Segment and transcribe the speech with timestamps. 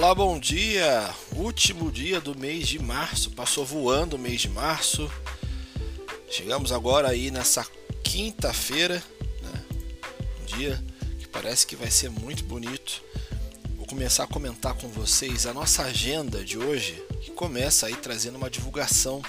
[0.00, 1.14] Olá, bom dia!
[1.36, 5.12] Último dia do mês de março, passou voando o mês de março.
[6.30, 7.66] Chegamos agora aí nessa
[8.02, 8.94] quinta-feira,
[9.42, 9.64] né?
[10.40, 10.82] um dia
[11.18, 13.02] que parece que vai ser muito bonito.
[13.76, 18.36] Vou começar a comentar com vocês a nossa agenda de hoje, que começa aí trazendo
[18.36, 19.20] uma divulgação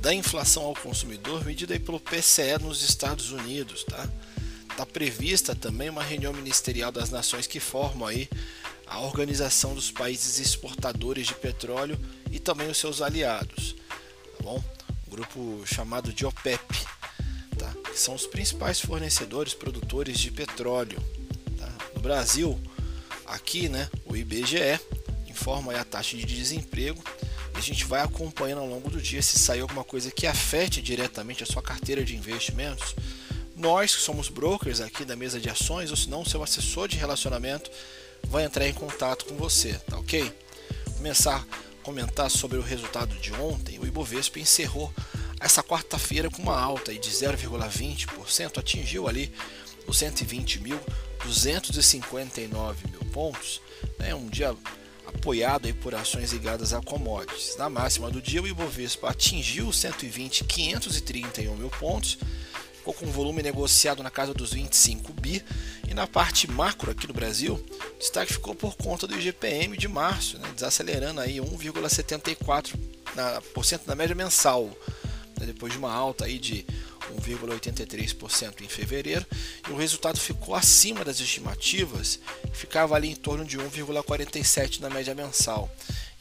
[0.00, 4.06] da inflação ao consumidor medida aí pelo PCE nos Estados Unidos, tá?
[4.70, 8.28] Está prevista também uma reunião ministerial das nações que formam aí
[8.90, 11.96] a Organização dos Países Exportadores de Petróleo
[12.32, 13.76] e também os seus aliados,
[14.36, 14.62] tá bom?
[15.06, 16.86] Um grupo chamado de OPEP,
[17.56, 17.72] tá?
[17.84, 21.00] Que são os principais fornecedores, produtores de petróleo.
[21.56, 21.72] Tá?
[21.94, 22.60] No Brasil,
[23.26, 24.80] aqui, né, o IBGE
[25.28, 27.00] informa a taxa de desemprego
[27.54, 30.82] e a gente vai acompanhando ao longo do dia se sair alguma coisa que afete
[30.82, 32.96] diretamente a sua carteira de investimentos.
[33.54, 36.96] Nós, que somos brokers aqui da mesa de ações, ou se não, seu assessor de
[36.96, 37.70] relacionamento,
[38.24, 40.32] vai entrar em contato com você, tá ok?
[40.96, 44.92] Começar a comentar sobre o resultado de ontem, o Ibovespa encerrou
[45.40, 49.32] essa quarta-feira com uma alta de 0,20%, atingiu ali
[49.86, 53.62] os 120.259 mil pontos,
[53.98, 54.14] né?
[54.14, 54.54] um dia
[55.06, 57.56] apoiado aí por ações ligadas a commodities.
[57.56, 62.18] Na máxima do dia, o Ibovespa atingiu os 120.531 mil pontos,
[62.74, 65.44] ficou com um volume negociado na casa dos 25 bi.
[65.88, 67.64] E na parte macro aqui no Brasil,
[68.00, 72.74] destaque ficou por conta do IGPM de março, né, desacelerando aí 1,74%
[73.14, 73.42] na,
[73.86, 74.64] na média mensal,
[75.38, 76.66] né, depois de uma alta aí de
[77.22, 79.26] 1,83% em fevereiro,
[79.68, 82.18] e o resultado ficou acima das estimativas,
[82.52, 85.70] ficava ali em torno de 1,47 na média mensal,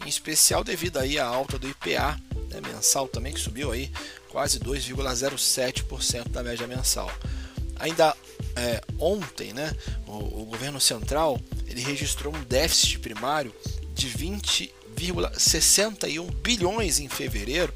[0.06, 2.20] em especial devido aí à alta do IPA
[2.50, 3.92] né, mensal também que subiu aí
[4.30, 7.12] quase 2,07% da média mensal.
[7.80, 8.16] Ainda
[8.56, 9.74] é, ontem, né,
[10.06, 13.54] o, o, governo central ele registrou um déficit primário
[13.94, 17.72] de 20,61 bilhões em fevereiro,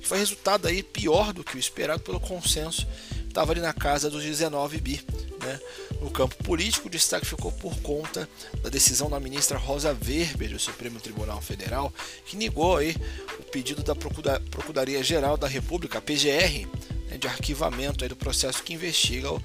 [0.00, 2.86] que foi resultado aí pior do que o esperado pelo consenso,
[3.26, 5.00] estava ali na casa dos 19 bi.
[5.40, 5.58] Né?
[6.00, 8.28] No campo político, o destaque ficou por conta
[8.62, 11.92] da decisão da ministra Rosa Weber do Supremo Tribunal Federal,
[12.26, 12.94] que negou aí
[13.38, 16.68] o pedido da Procuradoria Geral da República, PGR,
[17.08, 19.42] né, de arquivamento aí do processo que investiga o,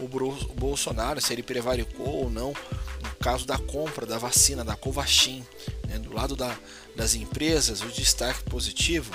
[0.00, 0.08] o
[0.54, 2.52] Bolsonaro, se ele prevaricou ou não
[3.20, 5.44] caso da compra da vacina da Covaxin.
[5.86, 6.56] Né, do lado da,
[6.94, 9.12] das empresas, o destaque positivo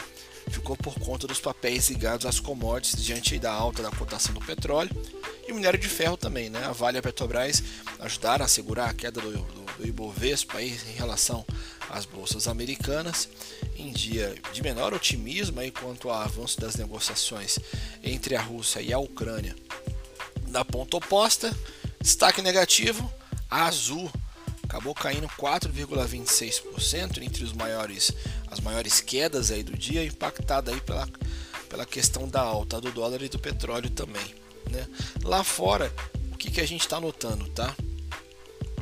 [0.50, 4.92] ficou por conta dos papéis ligados às commodities diante da alta da cotação do petróleo
[5.48, 6.64] e o minério de ferro também, né?
[6.66, 7.64] A Vale e a Petrobras
[8.00, 11.46] ajudaram a segurar a queda do, do, do Ibovespa aí, em relação
[11.90, 13.30] às bolsas americanas
[13.76, 17.60] em dia de menor otimismo aí quanto ao avanço das negociações
[18.04, 19.56] entre a Rússia e a Ucrânia.
[20.48, 21.56] Da ponta oposta,
[22.00, 23.12] destaque negativo,
[23.62, 24.12] Azul
[24.64, 28.12] acabou caindo 4,26% entre os maiores
[28.50, 31.08] as maiores quedas aí do dia, impactada aí pela,
[31.70, 34.24] pela questão da alta do dólar e do petróleo também.
[34.70, 34.88] Né?
[35.24, 35.92] Lá fora,
[36.32, 37.76] o que, que a gente está notando, tá?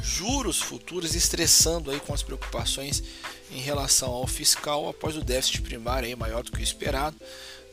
[0.02, 3.03] Juros futuros estressando aí com as preocupações
[3.52, 7.16] em relação ao fiscal após o déficit primário aí maior do que o esperado,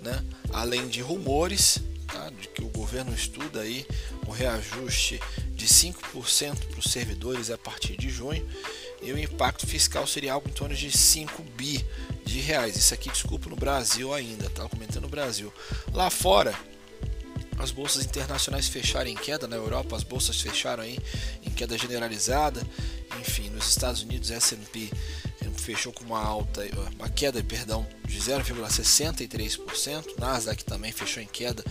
[0.01, 0.25] né?
[0.53, 2.31] Além de rumores tá?
[2.31, 3.87] de que o governo estuda aí
[4.27, 5.21] um reajuste
[5.59, 8.49] de 5% para os servidores a partir de junho
[9.03, 11.85] e o impacto fiscal seria algo em torno de 5 bi
[12.25, 12.77] de reais.
[12.77, 15.53] Isso aqui, desculpa, no Brasil ainda, tá comentando no Brasil.
[15.93, 16.55] Lá fora,
[17.59, 20.97] as bolsas internacionais fecharam em queda, na Europa as bolsas fecharam aí
[21.43, 22.65] em queda generalizada.
[23.21, 24.91] Enfim, nos Estados Unidos, S&P
[25.57, 26.63] fechou com uma alta,
[26.95, 30.19] uma queda, perdão, de 0,63%.
[30.19, 31.65] Nasdaq também fechou em queda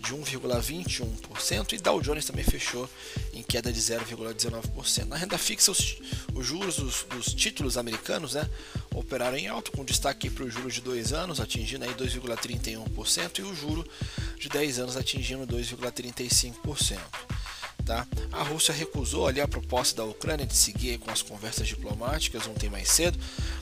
[0.00, 2.88] de 1,21% e Dow Jones também fechou
[3.32, 5.04] em queda de 0,19%.
[5.04, 5.98] Na renda fixa, os,
[6.34, 8.48] os juros dos, dos, títulos americanos né,
[8.94, 13.54] operaram em alto, com destaque para o juro de 2 anos, atingindo 2,31%, e o
[13.54, 13.86] juro
[14.38, 16.98] de 10 anos atingindo 2,35%.
[17.84, 18.06] Tá?
[18.32, 22.70] A Rússia recusou ali a proposta da Ucrânia de seguir com as conversas diplomáticas ontem
[22.70, 23.18] mais cedo,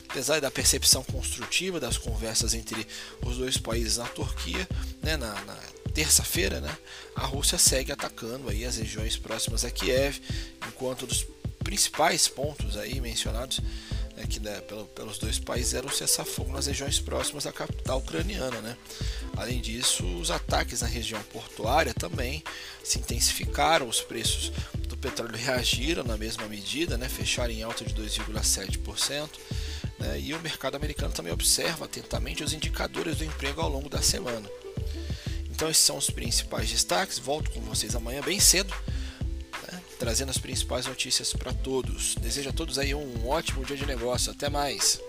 [0.09, 2.85] apesar da percepção construtiva das conversas entre
[3.25, 4.67] os dois países na Turquia,
[5.01, 5.57] né, na, na
[5.99, 6.77] terça-feira, né,
[7.13, 10.21] a Rússia segue atacando aí as regiões próximas a Kiev,
[10.65, 11.27] enquanto os
[11.61, 13.59] principais pontos aí mencionados
[14.15, 18.61] né, que, né, pelo, pelos dois países eram cessar-fogo nas regiões próximas à capital ucraniana.
[18.61, 18.77] Né.
[19.35, 22.41] Além disso, os ataques na região portuária também
[22.81, 24.53] se intensificaram, os preços
[24.87, 29.29] do petróleo reagiram na mesma medida, né, fecharam em alta de 2,7%.
[29.99, 34.01] Né, e o mercado americano também observa atentamente os indicadores do emprego ao longo da
[34.01, 34.49] semana.
[35.59, 37.19] Então esses são os principais destaques.
[37.19, 38.73] Volto com vocês amanhã bem cedo.
[39.69, 39.81] Né?
[39.99, 42.15] trazendo as principais notícias para todos.
[42.15, 44.31] Desejo a todos aí um ótimo dia de negócio.
[44.31, 45.01] Até mais.